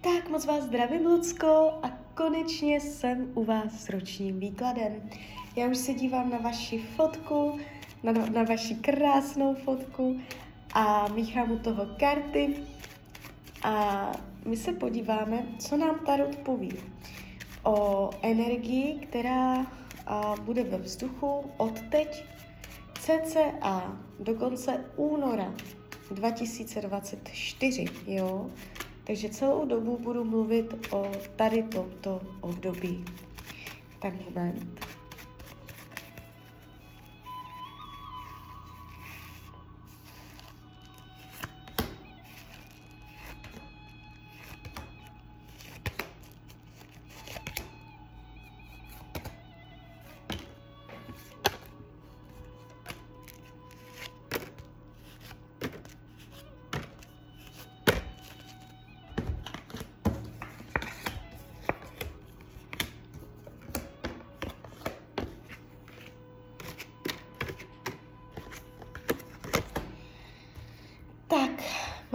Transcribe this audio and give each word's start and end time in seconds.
Tak 0.00 0.28
moc 0.28 0.46
vás 0.46 0.64
zdravím, 0.64 1.06
Lucko, 1.06 1.78
a 1.82 1.90
konečně 2.14 2.80
jsem 2.80 3.30
u 3.34 3.44
vás 3.44 3.72
s 3.72 3.88
ročním 3.88 4.40
výkladem. 4.40 5.10
Já 5.56 5.66
už 5.66 5.78
se 5.78 5.94
dívám 5.94 6.30
na 6.30 6.38
vaši 6.38 6.78
fotku, 6.78 7.58
na, 8.02 8.12
na 8.12 8.42
vaši 8.42 8.74
krásnou 8.74 9.54
fotku 9.54 10.20
a 10.74 11.08
míchám 11.08 11.50
u 11.50 11.58
toho 11.58 11.86
karty 12.00 12.56
a 13.62 14.12
my 14.44 14.56
se 14.56 14.72
podíváme, 14.72 15.46
co 15.58 15.76
nám 15.76 15.98
Tarot 16.06 16.36
poví 16.36 16.72
o 17.62 18.10
energii, 18.22 18.94
která 18.94 19.66
a, 20.06 20.34
bude 20.40 20.64
ve 20.64 20.78
vzduchu 20.78 21.50
od 21.56 21.80
teď 21.80 22.24
cca 23.00 23.96
do 24.20 24.34
konce 24.34 24.84
února 24.96 25.54
2024, 26.10 27.84
jo? 28.06 28.50
Takže 29.06 29.28
celou 29.28 29.66
dobu 29.66 29.98
budu 29.98 30.24
mluvit 30.24 30.74
o 30.90 31.12
tady 31.36 31.62
tomto 31.62 32.20
období. 32.40 33.04
Tak 33.98 34.14
moment. 34.24 34.95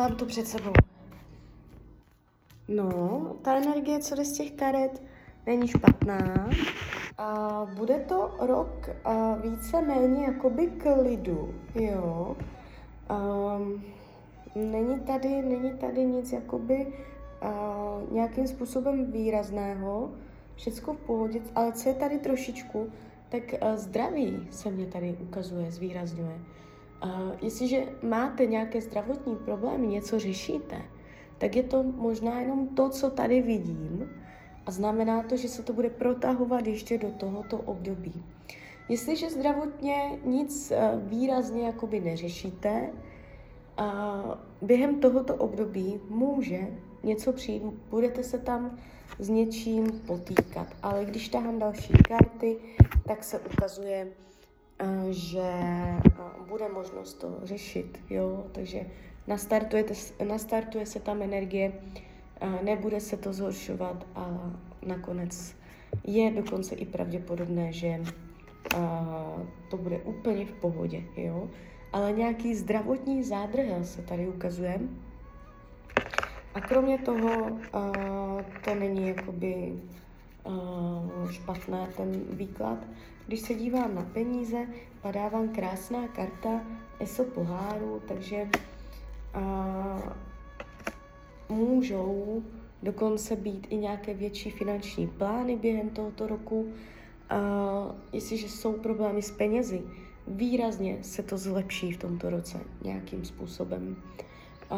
Mám 0.01 0.15
to 0.15 0.25
před 0.25 0.47
sebou. 0.47 0.71
No, 2.67 3.21
ta 3.41 3.55
energie, 3.55 3.99
co 3.99 4.15
jde 4.15 4.25
z 4.25 4.31
těch 4.31 4.51
karet, 4.51 5.03
není 5.45 5.67
špatná. 5.67 6.49
A 7.17 7.67
bude 7.75 7.99
to 7.99 8.35
rok 8.39 8.89
a 9.03 9.35
více 9.35 9.81
méně 9.81 10.23
jakoby 10.23 10.67
klidu, 10.67 11.55
jo. 11.75 12.37
Um, 13.09 13.83
není 14.55 14.99
tady, 14.99 15.41
není 15.41 15.77
tady 15.77 16.05
nic 16.05 16.31
jakoby 16.31 16.87
uh, 16.87 18.13
nějakým 18.13 18.47
způsobem 18.47 19.11
výrazného, 19.11 20.11
všecko 20.55 20.93
v 20.93 20.97
pohodě, 20.97 21.41
ale 21.55 21.71
co 21.71 21.89
je 21.89 21.95
tady 21.95 22.19
trošičku, 22.19 22.89
tak 23.29 23.43
uh, 23.43 23.75
zdraví 23.75 24.47
se 24.51 24.71
mě 24.71 24.85
tady 24.85 25.17
ukazuje, 25.21 25.71
zvýrazňuje. 25.71 26.39
Jestliže 27.41 27.83
máte 28.03 28.45
nějaké 28.45 28.81
zdravotní 28.81 29.35
problémy, 29.35 29.87
něco 29.87 30.19
řešíte, 30.19 30.81
tak 31.37 31.55
je 31.55 31.63
to 31.63 31.83
možná 31.83 32.39
jenom 32.39 32.67
to, 32.67 32.89
co 32.89 33.09
tady 33.09 33.41
vidím 33.41 34.09
a 34.65 34.71
znamená 34.71 35.23
to, 35.23 35.37
že 35.37 35.49
se 35.49 35.63
to 35.63 35.73
bude 35.73 35.89
protahovat 35.89 36.67
ještě 36.67 36.97
do 36.97 37.11
tohoto 37.11 37.57
období. 37.57 38.23
Jestliže 38.89 39.29
zdravotně 39.29 40.19
nic 40.25 40.71
uh, 40.71 41.09
výrazně 41.09 41.65
jakoby 41.65 41.99
neřešíte, 41.99 42.89
během 44.61 44.99
tohoto 44.99 45.35
období 45.35 45.99
může 46.09 46.67
něco 47.03 47.33
přijít, 47.33 47.63
budete 47.89 48.23
se 48.23 48.37
tam 48.39 48.77
s 49.19 49.29
něčím 49.29 49.91
potýkat. 49.91 50.67
Ale 50.83 51.05
když 51.05 51.29
tahám 51.29 51.59
další 51.59 51.93
karty, 51.93 52.57
tak 53.07 53.23
se 53.23 53.39
ukazuje, 53.39 54.07
že 55.09 55.51
bude 56.61 56.73
možnost 56.73 57.13
to 57.13 57.39
řešit, 57.43 57.99
jo, 58.09 58.43
takže 58.51 58.79
nastartuje 60.27 60.85
se 60.85 60.99
tam 60.99 61.21
energie, 61.21 61.73
nebude 62.63 62.99
se 62.99 63.17
to 63.17 63.33
zhoršovat 63.33 64.07
a 64.15 64.51
nakonec 64.85 65.55
je 66.03 66.31
dokonce 66.31 66.75
i 66.75 66.85
pravděpodobné, 66.85 67.73
že 67.73 68.01
to 69.69 69.77
bude 69.77 69.97
úplně 69.97 70.45
v 70.45 70.51
pohodě, 70.51 71.03
jo. 71.17 71.49
Ale 71.93 72.11
nějaký 72.11 72.55
zdravotní 72.55 73.23
zádrhel 73.23 73.83
se 73.83 74.01
tady 74.01 74.27
ukazuje. 74.27 74.79
A 76.53 76.61
kromě 76.61 76.97
toho 76.97 77.59
to 78.65 78.75
není 78.75 79.07
jakoby 79.07 79.73
špatné 81.29 81.87
ten 81.97 82.21
výklad, 82.29 82.77
když 83.27 83.39
se 83.39 83.53
dívám 83.53 83.95
na 83.95 84.01
peníze, 84.01 84.67
padá 85.01 85.27
vám 85.27 85.49
krásná 85.49 86.07
karta 86.07 86.61
ESO 86.99 87.23
poháru, 87.23 88.01
takže 88.07 88.49
a, 89.33 90.15
můžou 91.49 92.43
dokonce 92.83 93.35
být 93.35 93.67
i 93.69 93.75
nějaké 93.75 94.13
větší 94.13 94.51
finanční 94.51 95.07
plány 95.07 95.55
během 95.55 95.89
tohoto 95.89 96.27
roku. 96.27 96.67
A, 97.29 97.39
jestliže 98.13 98.49
jsou 98.49 98.73
problémy 98.73 99.21
s 99.21 99.31
penězi, 99.31 99.81
výrazně 100.27 100.97
se 101.01 101.23
to 101.23 101.37
zlepší 101.37 101.91
v 101.91 101.97
tomto 101.97 102.29
roce 102.29 102.59
nějakým 102.83 103.25
způsobem. 103.25 103.95
A, 104.69 104.77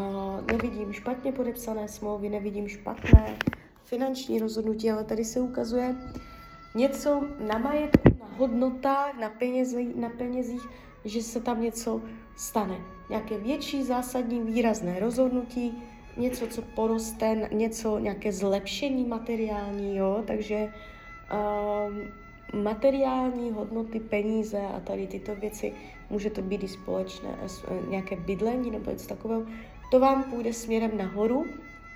nevidím 0.52 0.94
špatně 0.94 1.32
podepsané 1.32 1.88
smlouvy, 1.88 2.30
nevidím 2.30 2.68
špatné 2.68 3.38
finanční 3.84 4.40
rozhodnutí, 4.40 4.92
ale 4.92 5.04
tady 5.04 5.26
se 5.26 5.40
ukazuje 5.40 5.96
něco 6.76 7.24
na 7.48 7.58
majetku, 7.58 8.10
hodnotách, 8.38 9.20
na, 9.20 9.30
penězi, 9.30 9.94
na 9.96 10.10
penězích, 10.10 10.62
že 11.06 11.22
se 11.22 11.40
tam 11.40 11.62
něco 11.62 12.02
stane. 12.36 12.78
Nějaké 13.10 13.38
větší, 13.38 13.84
zásadní, 13.84 14.42
výrazné 14.42 15.00
rozhodnutí, 15.00 15.84
něco, 16.18 16.48
co 16.48 16.62
poroste, 16.62 17.50
něco, 17.52 18.00
nějaké 18.00 18.32
zlepšení 18.32 19.06
materiální, 19.06 19.98
jo, 19.98 20.24
takže 20.28 20.74
um, 21.34 22.64
materiální 22.64 23.52
hodnoty, 23.52 24.00
peníze 24.00 24.60
a 24.60 24.80
tady 24.80 25.08
tyto 25.08 25.36
věci, 25.36 25.74
může 26.10 26.30
to 26.30 26.42
být 26.42 26.64
i 26.64 26.68
společné, 26.68 27.30
nějaké 27.90 28.16
bydlení 28.16 28.72
nebo 28.72 28.92
něco 28.92 29.08
takového, 29.08 29.46
to 29.92 30.00
vám 30.00 30.24
půjde 30.24 30.54
směrem 30.54 30.98
nahoru 30.98 31.46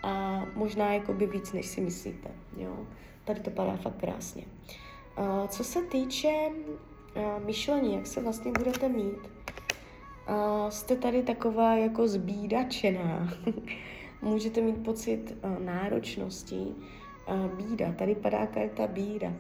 a 0.04 0.46
možná 0.56 0.94
jakoby 0.94 1.28
víc, 1.28 1.54
než 1.54 1.66
si 1.66 1.82
myslíte, 1.82 2.30
jo. 2.58 2.78
Tady 3.26 3.40
to 3.40 3.50
padá 3.50 3.78
fakt 3.78 3.98
krásně. 4.00 4.44
Uh, 5.20 5.48
co 5.48 5.64
se 5.64 5.82
týče 5.82 6.50
myšlení, 7.46 7.96
jak 7.96 8.08
se 8.08 8.22
vlastně 8.22 8.52
budete 8.58 8.90
mít, 8.90 9.18
uh, 10.30 10.70
jste 10.70 10.96
tady 10.96 11.24
taková 11.24 11.76
jako 11.76 12.08
zbídačená. 12.08 13.34
Můžete 14.22 14.62
mít 14.62 14.84
pocit 14.84 15.38
náročnosti, 15.60 16.76
bída. 17.58 17.92
Tady 17.92 18.16
padá 18.16 18.46
karta 18.46 18.88
bída. 18.88 19.34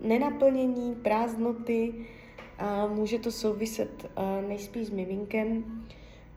Nenaplnění, 0.00 0.94
prázdnoty, 0.94 1.94
může 2.88 3.18
to 3.18 3.32
souviset 3.32 4.10
nejspíš 4.48 4.86
s 4.86 4.90
miminkem. 4.90 5.64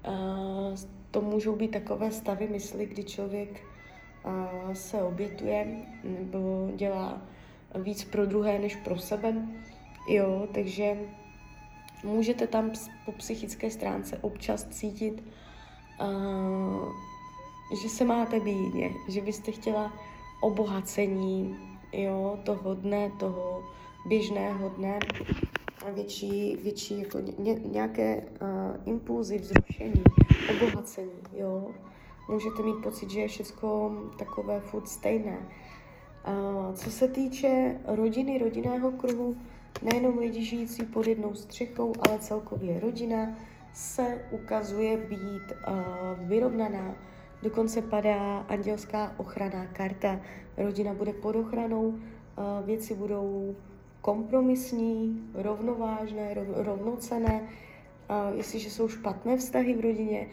Uh, 0.07 0.75
to 1.11 1.21
můžou 1.21 1.55
být 1.55 1.71
takové 1.71 2.11
stavy 2.11 2.47
mysli, 2.47 2.85
kdy 2.85 3.03
člověk 3.03 3.65
uh, 4.25 4.73
se 4.73 5.03
obětuje 5.03 5.67
nebo 6.03 6.71
dělá 6.75 7.21
víc 7.75 8.03
pro 8.03 8.25
druhé 8.25 8.59
než 8.59 8.75
pro 8.75 8.97
sebe. 8.97 9.33
Jo, 10.09 10.47
takže 10.53 10.97
můžete 12.03 12.47
tam 12.47 12.71
po 13.05 13.11
psychické 13.11 13.71
stránce 13.71 14.17
občas 14.21 14.67
cítit, 14.67 15.23
uh, 16.01 16.93
že 17.83 17.89
se 17.89 18.05
máte 18.05 18.39
bídně, 18.39 18.89
že 19.09 19.21
byste 19.21 19.51
chtěla 19.51 19.93
obohacení 20.41 21.57
jo, 21.93 22.39
toho 22.43 22.73
dne, 22.73 23.11
toho 23.19 23.63
běžného 24.05 24.69
dne, 24.69 24.99
větší, 25.91 26.55
větší 26.55 26.99
jako 27.01 27.19
ně, 27.37 27.53
nějaké 27.53 28.23
uh, 28.41 28.47
impulzy, 28.85 29.37
vzrušení, 29.37 30.03
obohacení, 30.51 31.11
jo. 31.33 31.71
Můžete 32.29 32.63
mít 32.63 32.83
pocit, 32.83 33.09
že 33.09 33.19
je 33.19 33.27
všechno 33.27 33.97
takové 34.17 34.59
furt 34.59 34.87
stejné. 34.87 35.37
Co 36.73 36.91
se 36.91 37.07
týče 37.07 37.79
rodiny, 37.85 38.37
rodinného 38.37 38.91
kruhu, 38.91 39.37
nejenom 39.81 40.17
lidi 40.17 40.45
žijící 40.45 40.85
pod 40.85 41.07
jednou 41.07 41.35
střechou, 41.35 41.93
ale 42.07 42.19
celkově 42.19 42.79
rodina 42.79 43.35
se 43.73 44.25
ukazuje 44.31 44.97
být 44.97 45.53
uh, 45.67 46.27
vyrovnaná. 46.27 46.95
Dokonce 47.41 47.81
padá 47.81 48.37
andělská 48.37 49.15
ochranná 49.17 49.65
karta. 49.65 50.19
Rodina 50.57 50.93
bude 50.93 51.13
pod 51.13 51.35
ochranou, 51.35 51.87
uh, 51.87 51.97
věci 52.65 52.93
budou 52.95 53.55
kompromisní, 54.03 55.23
rovnovážné, 55.33 56.33
rov, 56.33 56.47
rovnocené. 56.53 57.47
Jestliže 58.35 58.69
jsou 58.69 58.87
špatné 58.87 59.37
vztahy 59.37 59.73
v 59.73 59.79
rodině, 59.79 60.27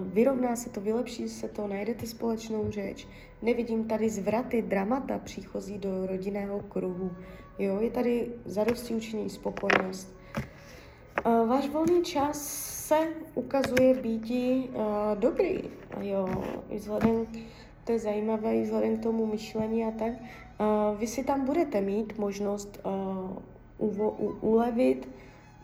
vyrovná 0.00 0.56
se 0.56 0.70
to, 0.70 0.80
vylepší 0.80 1.28
se 1.28 1.48
to, 1.48 1.68
najdete 1.68 2.06
společnou 2.06 2.70
řeč. 2.70 3.08
Nevidím 3.42 3.84
tady 3.84 4.10
zvraty, 4.10 4.62
dramata 4.62 5.18
příchozí 5.18 5.78
do 5.78 6.06
rodinného 6.06 6.60
kruhu. 6.60 7.10
Jo, 7.58 7.80
je 7.80 7.90
tady 7.90 8.32
zadosti 8.44 8.94
učinění 8.94 9.30
spokojnost. 9.30 10.16
Uh, 11.26 11.48
váš 11.48 11.68
volný 11.68 12.02
čas 12.02 12.38
se 12.88 12.98
ukazuje 13.34 13.94
být 13.94 14.32
dobrý. 15.14 15.60
Jo, 16.00 16.28
vzhledem, 16.74 17.26
to 17.84 17.92
je 17.92 17.98
zajímavé, 17.98 18.62
vzhledem 18.62 18.96
k 18.96 19.02
tomu 19.02 19.26
myšlení 19.26 19.84
a 19.84 19.90
tak. 19.90 20.12
Uh, 20.60 20.98
vy 20.98 21.06
si 21.06 21.24
tam 21.24 21.44
budete 21.44 21.80
mít 21.80 22.18
možnost 22.18 22.80
u, 23.78 23.86
ulevit, 24.40 25.08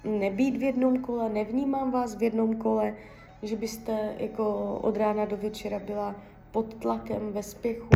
nebýt 0.05 0.57
v 0.57 0.63
jednom 0.63 0.99
kole, 0.99 1.29
nevnímám 1.29 1.91
vás 1.91 2.15
v 2.15 2.23
jednom 2.23 2.57
kole, 2.57 2.95
že 3.43 3.57
byste 3.57 4.15
jako 4.19 4.75
od 4.83 4.97
rána 4.97 5.25
do 5.25 5.37
večera 5.37 5.79
byla 5.79 6.15
pod 6.51 6.75
tlakem, 6.75 7.33
ve 7.33 7.43
spěchu, 7.43 7.89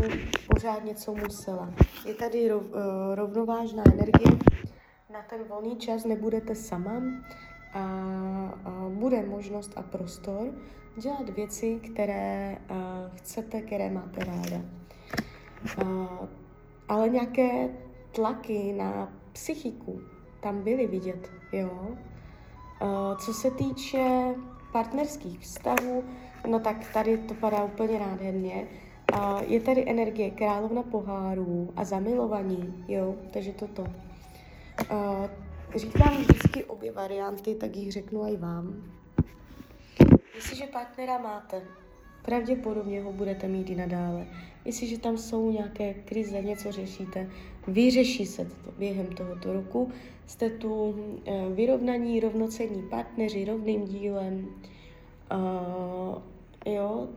pořád 0.50 0.84
něco 0.84 1.14
musela. 1.14 1.70
Je 2.06 2.14
tady 2.14 2.48
rov, 2.48 2.62
uh, 2.62 2.78
rovnovážná 3.14 3.82
energie, 3.92 4.38
na 5.12 5.22
ten 5.30 5.44
volný 5.48 5.76
čas 5.76 6.04
nebudete 6.04 6.54
sama 6.54 7.02
a, 7.74 7.80
a 8.64 8.88
bude 8.88 9.26
možnost 9.26 9.72
a 9.76 9.82
prostor 9.82 10.54
dělat 10.96 11.28
věci, 11.28 11.80
které 11.92 12.56
chcete, 13.14 13.60
které 13.60 13.90
máte 13.90 14.24
ráda. 14.24 14.60
Ale 16.88 17.08
nějaké 17.08 17.68
tlaky 18.12 18.72
na 18.72 19.12
psychiku 19.32 20.00
tam 20.40 20.62
byly 20.62 20.86
vidět, 20.86 21.30
jo. 21.52 21.88
Uh, 22.82 23.16
co 23.16 23.34
se 23.34 23.50
týče 23.50 24.34
partnerských 24.72 25.38
vztahů, 25.38 26.04
no 26.46 26.60
tak 26.60 26.92
tady 26.92 27.18
to 27.18 27.34
padá 27.34 27.64
úplně 27.64 27.98
nádherně. 27.98 28.66
Uh, 29.12 29.42
je 29.46 29.60
tady 29.60 29.90
energie 29.90 30.30
královna 30.30 30.82
pohárů 30.82 31.72
a 31.76 31.84
zamilovaní, 31.84 32.84
jo, 32.88 33.14
takže 33.32 33.52
toto. 33.52 33.82
Uh, 33.82 35.26
říkám 35.74 36.16
vždycky 36.16 36.64
obě 36.64 36.92
varianty, 36.92 37.54
tak 37.54 37.76
jich 37.76 37.92
řeknu 37.92 38.28
i 38.28 38.36
vám. 38.36 38.82
Jestliže 40.34 40.66
partnera 40.66 41.18
máte, 41.18 41.62
pravděpodobně 42.24 43.02
ho 43.02 43.12
budete 43.12 43.48
mít 43.48 43.70
i 43.70 43.74
nadále. 43.74 44.26
Jestliže 44.64 44.98
tam 44.98 45.18
jsou 45.18 45.50
nějaké 45.50 45.94
krize, 45.94 46.42
něco 46.42 46.72
řešíte, 46.72 47.30
vyřeší 47.68 48.26
se 48.26 48.44
to 48.44 48.70
během 48.78 49.06
tohoto 49.06 49.52
roku. 49.52 49.92
Jste 50.26 50.50
tu 50.50 50.94
eh, 51.26 51.44
vyrovnaní, 51.54 52.20
rovnocení 52.20 52.82
partneři, 52.90 53.44
rovným 53.44 53.84
dílem. 53.84 54.48
Uh, 55.32 56.22
jo, 56.72 57.08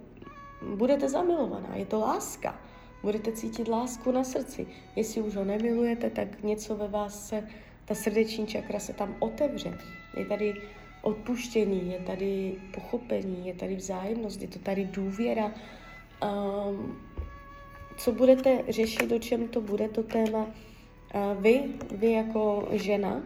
budete 0.76 1.10
zamilovaná, 1.10 1.76
je 1.76 1.86
to 1.86 2.00
láska. 2.00 2.60
Budete 3.04 3.32
cítit 3.32 3.68
lásku 3.68 4.12
na 4.12 4.24
srdci. 4.24 4.68
Jestli 4.96 5.22
už 5.22 5.36
ho 5.36 5.46
nemilujete, 5.46 6.10
tak 6.10 6.44
něco 6.44 6.76
ve 6.76 6.88
vás 6.88 7.28
se, 7.28 7.48
ta 7.86 7.96
srdeční 7.96 8.48
čakra 8.48 8.80
se 8.80 8.94
tam 8.94 9.16
otevře. 9.20 9.78
Je 10.18 10.26
tady 10.26 10.54
odpuštění, 11.02 11.92
je 11.92 12.00
tady 12.00 12.56
pochopení, 12.74 13.48
je 13.48 13.54
tady 13.54 13.76
vzájemnost, 13.76 14.42
je 14.42 14.48
to 14.48 14.60
tady 14.60 14.86
důvěra. 14.86 15.52
Um, 16.24 16.98
co 17.98 18.12
budete 18.12 18.64
řešit, 18.70 19.12
o 19.12 19.20
čem 19.20 19.48
to 19.48 19.62
bude 19.62 19.90
to 19.90 20.04
téma? 20.04 20.46
Uh, 20.46 21.42
vy, 21.42 21.64
vy 21.92 22.12
jako 22.12 22.68
žena, 22.72 23.22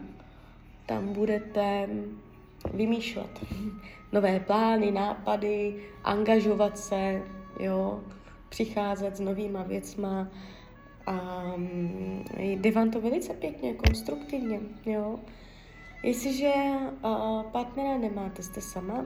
tam 0.85 1.13
budete 1.13 1.89
vymýšlet 2.73 3.39
nové 4.12 4.39
plány, 4.39 4.91
nápady, 4.91 5.83
angažovat 6.03 6.77
se, 6.77 7.21
jo, 7.59 8.03
přicházet 8.50 9.18
s 9.18 9.19
novýma 9.19 9.63
věcma. 9.63 10.27
A 11.06 11.44
jde 12.38 12.71
vám 12.71 12.91
to 12.91 13.01
velice 13.01 13.33
pěkně, 13.33 13.73
konstruktivně, 13.73 14.59
jo. 14.85 15.19
Jestliže 16.03 16.53
uh, 17.03 17.44
partnera 17.44 17.98
nemáte, 17.98 18.44
jste 18.44 18.62
sama, 18.62 19.06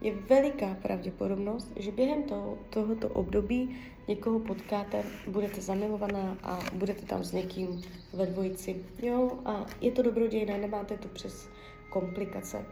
je 0.00 0.14
veliká 0.14 0.76
pravděpodobnost, 0.82 1.72
že 1.76 1.92
během 1.92 2.22
toho, 2.22 2.58
tohoto 2.70 3.08
období 3.08 3.76
někoho 4.08 4.38
potkáte, 4.38 5.04
budete 5.28 5.60
zamilovaná 5.60 6.36
a 6.42 6.58
budete 6.72 7.06
tam 7.06 7.24
s 7.24 7.32
někým 7.32 7.82
ve 8.12 8.26
dvojici. 8.26 8.84
Jo, 9.02 9.38
a 9.44 9.66
je 9.80 9.92
to 9.92 10.02
dobrodějné, 10.02 10.58
nemáte 10.58 10.98
to 10.98 11.08
přes 11.08 11.48
komplikace. 11.90 12.66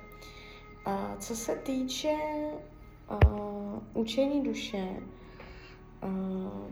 A 0.85 1.17
co 1.19 1.37
se 1.37 1.57
týče 1.57 2.17
uh, 3.25 3.83
učení 3.95 4.43
duše, 4.43 4.89
uh, 6.03 6.71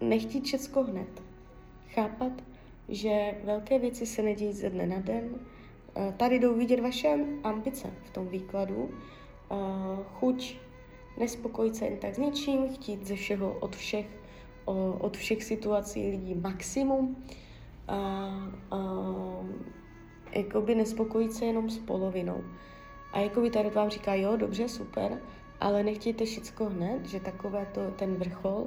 nechtít 0.00 0.44
všecko 0.44 0.82
hned. 0.82 1.22
Chápat, 1.88 2.32
že 2.88 3.34
velké 3.44 3.78
věci 3.78 4.06
se 4.06 4.22
nedějí 4.22 4.52
ze 4.52 4.70
dne 4.70 4.86
na 4.86 4.98
den, 4.98 5.34
Tady 6.16 6.38
jdou 6.38 6.54
vidět 6.54 6.80
vaše 6.80 7.08
ambice 7.44 7.90
v 8.04 8.10
tom 8.10 8.28
výkladu, 8.28 8.90
chuť 10.14 10.56
nespokojit 11.18 11.76
se 11.76 11.84
jen 11.84 11.98
tak 11.98 12.14
s 12.14 12.18
ničím, 12.18 12.68
chtít 12.74 13.06
ze 13.06 13.14
všeho 13.14 13.58
od 13.60 13.76
všech, 13.76 14.06
od 14.98 15.16
všech 15.16 15.44
situací 15.44 16.10
lidí 16.10 16.34
maximum, 16.34 17.16
a, 17.88 17.96
a, 18.70 18.78
jakoby 20.32 20.74
nespokojit 20.74 21.32
se 21.32 21.44
jenom 21.44 21.70
s 21.70 21.78
polovinou. 21.78 22.44
A 23.12 23.20
jakoby 23.20 23.50
tady 23.50 23.70
vám 23.70 23.90
říká, 23.90 24.14
jo, 24.14 24.36
dobře, 24.36 24.68
super, 24.68 25.20
ale 25.60 25.82
nechtějte 25.82 26.24
všecko 26.24 26.64
hned, 26.64 27.06
že 27.06 27.20
takové 27.20 27.66
to, 27.74 27.90
ten 27.90 28.14
vrchol 28.14 28.66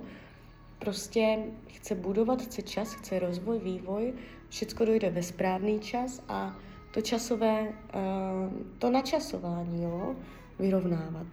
prostě 0.79 1.37
chce 1.67 1.95
budovat, 1.95 2.41
chce 2.41 2.61
čas, 2.61 2.93
chce 2.93 3.19
rozvoj, 3.19 3.59
vývoj, 3.59 4.13
všecko 4.49 4.85
dojde 4.85 5.09
ve 5.09 5.23
správný 5.23 5.79
čas 5.79 6.23
a 6.27 6.57
to 6.95 7.01
časové, 7.01 7.61
uh, 7.61 8.53
to 8.79 8.89
načasování, 8.89 9.83
jo, 9.83 10.15
vyrovnávat. 10.59 11.27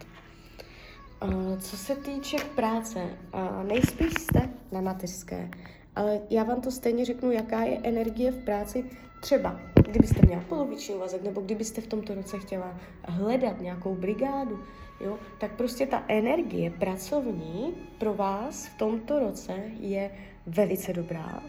Uh, 1.23 1.59
co 1.59 1.77
se 1.77 1.97
týče 1.97 2.37
práce, 2.57 2.99
uh, 3.35 3.65
nejspíš 3.65 4.13
jste 4.13 4.49
na 4.73 4.81
mateřské, 4.81 5.51
ale 5.97 6.21
já 6.31 6.43
vám 6.43 6.61
to 6.61 6.71
stejně 6.71 7.05
řeknu, 7.05 7.31
jaká 7.31 7.63
je 7.63 7.81
energie 7.83 8.33
v 8.33 8.45
práci. 8.45 8.85
Třeba, 9.21 9.61
kdybyste 9.89 10.27
měla 10.27 10.43
poloviční 10.49 10.95
úvazek, 10.95 11.23
nebo 11.23 11.41
kdybyste 11.41 11.81
v 11.81 11.87
tomto 11.87 12.15
roce 12.15 12.39
chtěla 12.39 12.79
hledat 13.05 13.61
nějakou 13.61 13.95
brigádu, 13.95 14.61
jo, 15.01 15.19
tak 15.41 15.57
prostě 15.57 15.87
ta 15.87 16.05
energie 16.09 16.71
pracovní 16.71 17.75
pro 17.99 18.15
vás 18.15 18.67
v 18.67 18.79
tomto 18.79 19.19
roce 19.19 19.53
je 19.81 20.11
velice 20.47 20.93
dobrá. 20.93 21.43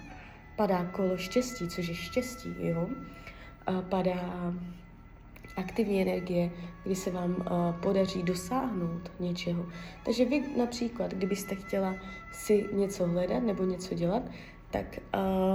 Padá 0.55 0.85
kolo 0.85 1.17
štěstí, 1.17 1.67
což 1.67 1.87
je 1.87 1.95
štěstí, 1.95 2.49
jo 2.59 2.89
padá 3.89 4.53
aktivní 5.57 6.01
energie, 6.01 6.51
kdy 6.83 6.95
se 6.95 7.11
vám 7.11 7.35
podaří 7.81 8.23
dosáhnout 8.23 9.11
něčeho. 9.19 9.65
Takže 10.05 10.25
vy 10.25 10.43
například, 10.57 11.13
kdybyste 11.13 11.55
chtěla 11.55 11.95
si 12.31 12.65
něco 12.73 13.07
hledat 13.07 13.43
nebo 13.43 13.63
něco 13.63 13.95
dělat, 13.95 14.23
tak 14.71 14.99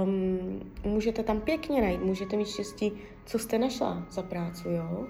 um, 0.03 0.61
můžete 0.83 1.23
tam 1.23 1.41
pěkně 1.41 1.81
najít, 1.81 2.01
můžete 2.01 2.37
mít 2.37 2.47
štěstí, 2.47 2.91
co 3.25 3.39
jste 3.39 3.59
našla 3.59 4.05
za 4.11 4.21
práci, 4.21 4.67
jo. 4.69 5.07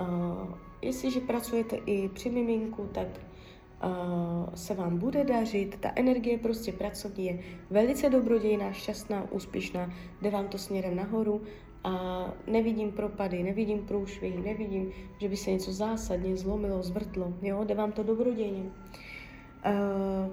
Uh, 0.00 0.54
jestliže 0.82 1.20
pracujete 1.20 1.76
i 1.76 2.08
při 2.08 2.30
miminku, 2.30 2.88
tak 2.92 3.06
uh, 3.08 4.54
se 4.54 4.74
vám 4.74 4.98
bude 4.98 5.24
dařit, 5.24 5.76
ta 5.80 5.90
energie 5.96 6.38
prostě 6.38 6.72
pracovní 6.72 7.26
je 7.26 7.38
velice 7.70 8.10
dobrodějná, 8.10 8.72
šťastná, 8.72 9.32
úspěšná, 9.32 9.92
jde 10.22 10.30
vám 10.30 10.48
to 10.48 10.58
směrem 10.58 10.96
nahoru 10.96 11.42
a 11.84 12.24
nevidím 12.46 12.92
propady, 12.92 13.42
nevidím 13.42 13.86
průšvihy, 13.86 14.42
nevidím, 14.42 14.92
že 15.18 15.28
by 15.28 15.36
se 15.36 15.50
něco 15.50 15.72
zásadně 15.72 16.36
zlomilo, 16.36 16.82
zvrtlo, 16.82 17.32
jo, 17.42 17.64
jde 17.64 17.74
vám 17.74 17.92
to 17.92 18.02
dobrodějně. 18.02 18.62
Uh, 18.62 20.32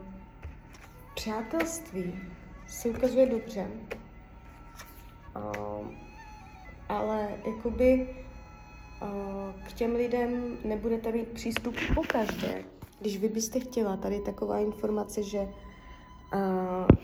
přátelství 1.15 2.13
se 2.67 2.89
ukazuje 2.89 3.25
dobře, 3.25 3.67
uh, 5.35 5.87
ale 6.89 7.29
jakoby 7.45 8.15
uh, 9.01 9.07
k 9.67 9.73
těm 9.73 9.95
lidem 9.95 10.57
nebudete 10.63 11.11
mít 11.11 11.27
přístup 11.27 11.75
po 11.95 12.01
každé. 12.01 12.63
Když 12.99 13.17
vy 13.17 13.29
byste 13.29 13.59
chtěla, 13.59 13.97
tady 13.97 14.19
taková 14.19 14.59
informace, 14.59 15.23
že 15.23 15.39
uh, 15.39 15.49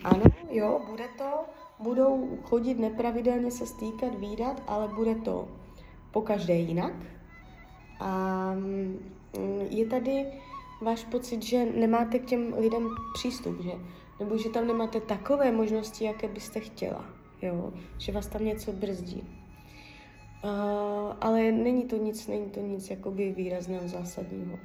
ano, 0.04 0.24
jo, 0.50 0.80
bude 0.90 1.04
to, 1.18 1.44
budou 1.82 2.38
chodit 2.42 2.78
nepravidelně 2.78 3.50
se 3.50 3.66
stýkat, 3.66 4.14
výdat, 4.14 4.62
ale 4.66 4.88
bude 4.88 5.14
to 5.14 5.48
po 6.10 6.22
každé 6.22 6.54
jinak. 6.54 6.92
A 8.00 8.52
mm, 8.54 8.98
je 9.70 9.86
tady 9.86 10.26
váš 10.80 11.04
pocit, 11.04 11.42
že 11.42 11.64
nemáte 11.64 12.18
k 12.18 12.24
těm 12.24 12.54
lidem 12.58 12.88
přístup, 13.14 13.62
že? 13.62 13.72
Nebo 14.20 14.38
že 14.38 14.48
tam 14.48 14.66
nemáte 14.66 15.00
takové 15.00 15.52
možnosti, 15.52 16.04
jaké 16.04 16.28
byste 16.28 16.60
chtěla, 16.60 17.04
jo? 17.42 17.72
Že 17.98 18.12
vás 18.12 18.26
tam 18.26 18.44
něco 18.44 18.72
brzdí. 18.72 19.22
Uh, 20.44 20.50
ale 21.20 21.52
není 21.52 21.84
to 21.84 21.96
nic, 21.96 22.26
není 22.26 22.50
to 22.50 22.60
nic 22.60 22.90
jakoby 22.90 23.32
výrazného, 23.32 23.88
zásadního. 23.88 24.58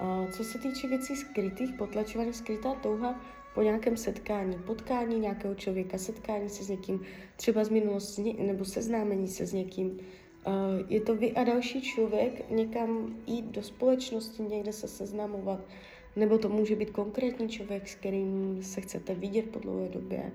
Uh, 0.00 0.30
co 0.30 0.44
se 0.44 0.58
týče 0.58 0.88
věcí 0.88 1.16
skrytých, 1.16 1.72
potlačovaných, 1.78 2.36
skrytá 2.36 2.74
touha 2.74 3.14
po 3.54 3.62
nějakém 3.62 3.96
setkání, 3.96 4.56
potkání 4.66 5.18
nějakého 5.18 5.54
člověka, 5.54 5.98
setkání 5.98 6.48
se 6.48 6.64
s 6.64 6.68
někým, 6.68 7.00
třeba 7.36 7.64
z 7.64 7.68
minulosti, 7.68 8.36
nebo 8.38 8.64
seznámení 8.64 9.28
se 9.28 9.46
s 9.46 9.52
někým, 9.52 9.86
uh, 9.90 10.54
je 10.88 11.00
to 11.00 11.16
vy 11.16 11.32
a 11.32 11.44
další 11.44 11.82
člověk 11.82 12.50
někam 12.50 13.16
jít 13.26 13.44
do 13.44 13.62
společnosti, 13.62 14.42
někde 14.42 14.72
se 14.72 14.88
seznamovat, 14.88 15.60
nebo 16.16 16.38
to 16.38 16.48
může 16.48 16.76
být 16.76 16.90
konkrétní 16.90 17.48
člověk, 17.48 17.88
s 17.88 17.94
kterým 17.94 18.62
se 18.62 18.80
chcete 18.80 19.14
vidět 19.14 19.50
po 19.50 19.58
dlouhé 19.58 19.88
době. 19.88 20.32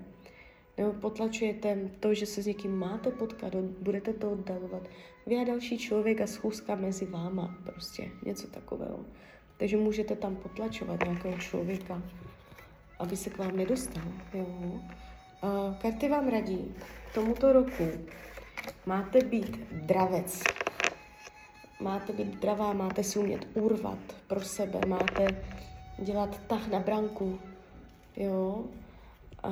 Nebo 0.78 0.92
potlačujete 0.92 1.90
to, 2.00 2.14
že 2.14 2.26
se 2.26 2.42
s 2.42 2.46
někým 2.46 2.78
máte 2.78 3.10
potkat, 3.10 3.54
budete 3.80 4.12
to 4.12 4.30
oddalovat. 4.30 4.82
Vy 5.26 5.36
a 5.36 5.44
další 5.44 5.78
člověk 5.78 6.20
a 6.20 6.26
schůzka 6.26 6.74
mezi 6.74 7.06
váma, 7.06 7.58
prostě 7.64 8.10
něco 8.24 8.46
takového. 8.46 8.98
Takže 9.56 9.76
můžete 9.76 10.16
tam 10.16 10.36
potlačovat 10.36 11.00
nějakého 11.04 11.38
člověka, 11.38 12.02
aby 12.98 13.16
se 13.16 13.30
k 13.30 13.38
vám 13.38 13.56
nedostal. 13.56 14.04
Jo? 14.34 14.46
A 15.42 15.76
karty 15.82 16.08
vám 16.08 16.28
radí 16.28 16.74
k 17.10 17.14
tomuto 17.14 17.52
roku 17.52 17.84
máte 18.86 19.20
být 19.20 19.56
dravec. 19.72 20.42
Máte 21.80 22.12
být 22.12 22.40
dravá, 22.40 22.72
máte 22.72 23.04
si 23.04 23.18
umět 23.18 23.46
urvat 23.54 23.98
pro 24.26 24.40
sebe, 24.40 24.80
máte 24.86 25.42
dělat 25.98 26.40
tah 26.46 26.68
na 26.68 26.80
branku. 26.80 27.38
Jo? 28.16 28.64
A 29.42 29.50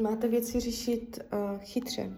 máte 0.00 0.28
věci 0.28 0.60
řešit 0.60 1.18
uh, 1.32 1.58
chytře. 1.58 2.10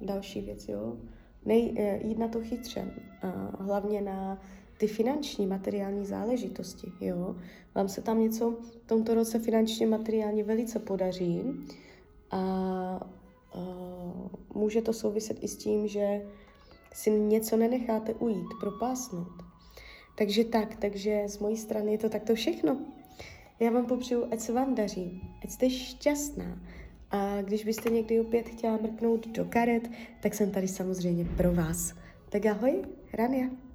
Další 0.00 0.40
věc, 0.40 0.68
jo? 0.68 0.96
Nej, 1.44 1.74
uh, 1.78 2.06
jít 2.08 2.18
na 2.18 2.28
to 2.28 2.40
chytře. 2.40 2.80
Uh, 3.24 3.66
hlavně 3.66 4.00
na 4.00 4.38
ty 4.82 4.88
finanční, 4.88 5.46
materiální 5.46 6.06
záležitosti, 6.06 6.92
jo. 7.00 7.36
Vám 7.74 7.88
se 7.88 8.02
tam 8.02 8.20
něco 8.20 8.50
v 8.50 8.86
tomto 8.86 9.14
roce 9.14 9.38
finančně, 9.38 9.86
materiálně 9.86 10.44
velice 10.44 10.78
podaří 10.78 11.42
a, 12.30 12.38
a 13.52 13.58
může 14.54 14.82
to 14.82 14.92
souviset 14.92 15.44
i 15.44 15.48
s 15.48 15.56
tím, 15.56 15.88
že 15.88 16.26
si 16.94 17.10
něco 17.10 17.56
nenecháte 17.56 18.14
ujít, 18.14 18.46
propásnout. 18.60 19.32
Takže 20.18 20.44
tak, 20.44 20.76
takže 20.76 21.24
z 21.26 21.38
mojí 21.38 21.56
strany 21.56 21.92
je 21.92 21.98
to 21.98 22.08
takto 22.08 22.34
všechno. 22.34 22.76
Já 23.60 23.70
vám 23.70 23.86
popřeju, 23.86 24.26
ať 24.30 24.40
se 24.40 24.52
vám 24.52 24.74
daří, 24.74 25.22
ať 25.44 25.50
jste 25.50 25.70
šťastná. 25.70 26.58
A 27.10 27.42
když 27.42 27.64
byste 27.64 27.90
někdy 27.90 28.20
opět 28.20 28.48
chtěla 28.48 28.78
mrknout 28.82 29.28
do 29.28 29.44
karet, 29.44 29.90
tak 30.22 30.34
jsem 30.34 30.50
tady 30.50 30.68
samozřejmě 30.68 31.24
pro 31.36 31.52
vás. 31.52 31.94
Tak 32.28 32.46
ahoj, 32.46 32.82
Rania. 33.12 33.71